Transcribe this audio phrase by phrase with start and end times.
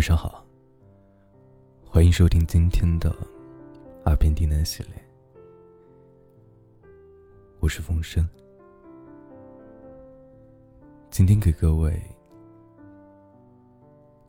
[0.00, 0.42] 晚上好，
[1.84, 3.14] 欢迎收听今天的
[4.06, 4.94] 耳边低喃系列，
[7.58, 8.26] 我是风声。
[11.10, 12.00] 今天给各位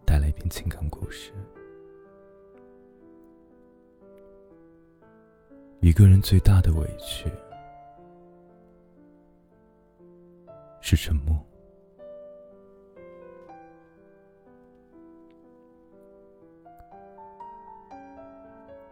[0.05, 1.31] 带来一篇情感故事。
[5.79, 7.31] 一个人最大的委屈
[10.81, 11.41] 是沉默。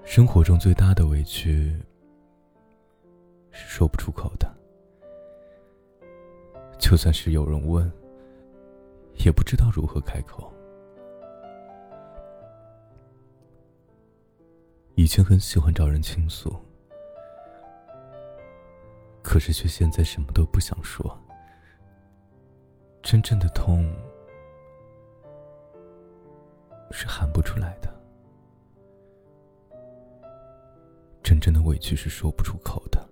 [0.09, 1.71] 生活中最大的委屈
[3.51, 4.51] 是说不出口的，
[6.79, 7.89] 就算是有人问，
[9.23, 10.51] 也不知道如何开口。
[14.95, 16.57] 以前很喜欢找人倾诉，
[19.21, 21.15] 可是却现在什么都不想说。
[23.03, 23.87] 真正的痛
[26.89, 27.98] 是喊不出来的。
[31.30, 33.08] 真正的委屈是说不出口的。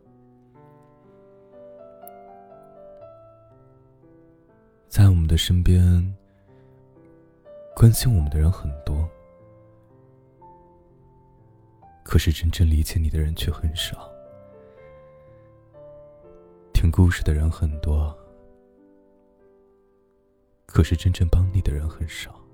[4.89, 5.85] 在我们的身边，
[7.75, 9.07] 关心我们的人很多，
[12.03, 14.11] 可是真正理解你的人却很少。
[16.73, 18.17] 听故事的人很多，
[20.65, 22.46] 可是真正帮你的人很少。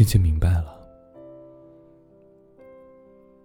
[0.00, 0.80] 渐渐明白了，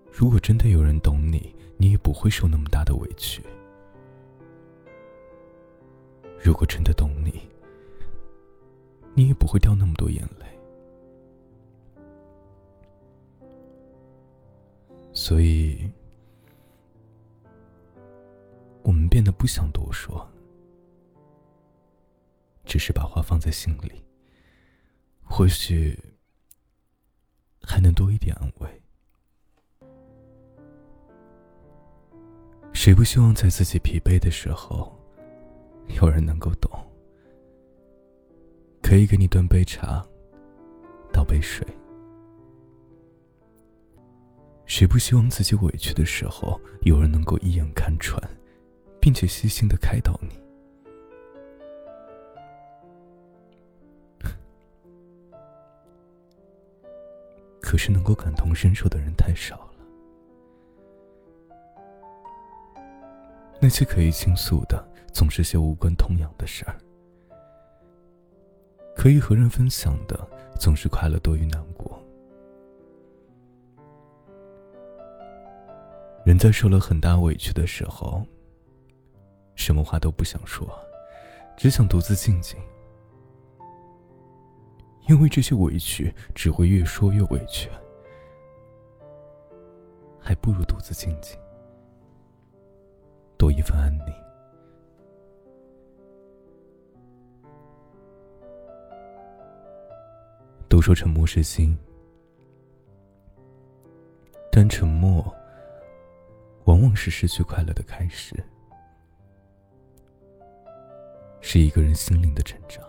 [0.09, 3.41] 如果真的有人懂你，你也不会受那么大的委屈；
[6.41, 7.41] 如果真的懂你，
[9.13, 10.45] 你也不会掉那么多眼泪。
[15.11, 15.91] 所以，
[18.81, 20.25] 我们变得不想多说，
[22.63, 24.01] 只是把话放在心里，
[25.21, 25.99] 或许。
[27.75, 28.69] 还能多一点安慰。
[32.71, 34.97] 谁不希望在自己疲惫的时候，
[36.01, 36.71] 有人能够懂，
[38.81, 40.01] 可以给你端杯茶，
[41.11, 41.67] 倒杯水？
[44.65, 48.17] 谁不希望自己委屈的时候，有人能够一眼看穿，
[49.01, 50.44] 并且细心的开导你？
[57.75, 59.73] 可是能够感同身受的人太少了。
[63.59, 64.81] 那些可以倾诉的，
[65.11, 66.73] 总是些无关痛痒的事儿；
[68.95, 70.17] 可以和人分享的，
[70.57, 72.01] 总是快乐多于难过。
[76.23, 78.25] 人在受了很大委屈的时候，
[79.55, 80.65] 什么话都不想说，
[81.57, 82.57] 只想独自静静。
[85.07, 87.69] 因为这些委屈只会越说越委屈，
[90.19, 91.37] 还不如独自静静，
[93.37, 94.13] 多一份安宁。
[100.67, 101.77] 都说沉默是金，
[104.51, 105.23] 但沉默
[106.65, 108.35] 往往是失去快乐的开始，
[111.41, 112.83] 是一个人心灵的成长。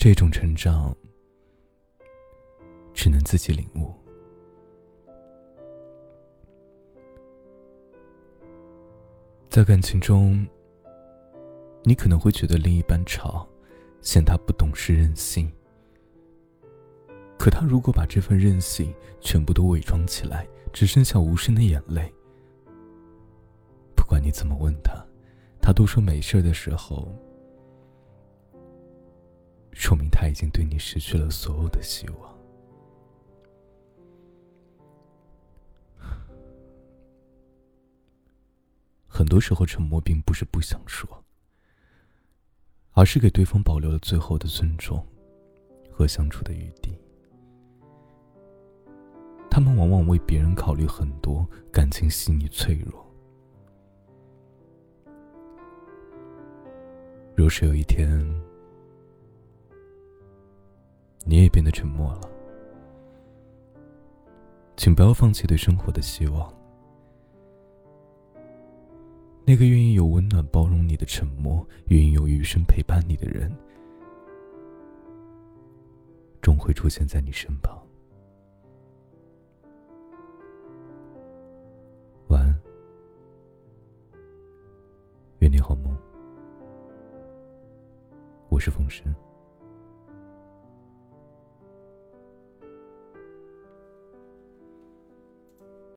[0.00, 0.96] 这种成长，
[2.94, 3.92] 只能自己领悟。
[9.50, 10.46] 在感情中，
[11.82, 13.44] 你可能会觉得另一半吵，
[14.00, 15.50] 嫌他不懂事任性。
[17.36, 22.14] 可他如果把这份任性全部都伪装起来，只剩下无声的眼泪，
[23.96, 25.04] 不管你怎么问他，
[25.60, 27.12] 他都说没事的时候。
[29.88, 32.38] 说明他已经对你失去了所有的希望。
[39.08, 41.24] 很多时候，沉默并不是不想说，
[42.92, 45.02] 而是给对方保留了最后的尊重
[45.90, 46.94] 和相处的余地。
[49.50, 53.06] 他们往往为别人考虑很多，感情细腻脆弱。
[57.34, 58.22] 若是有一天，
[61.30, 62.20] 你也变得沉默了，
[64.78, 66.50] 请不要放弃对生活的希望。
[69.44, 73.54] 那个愿意有温暖包容你的沉默，愿意有余生陪伴你的人，
[76.40, 77.78] 终会出现在你身旁。
[82.28, 82.58] 晚安，
[85.40, 85.60] 愿你。
[85.60, 85.94] 好梦。
[88.48, 89.14] 我是冯生。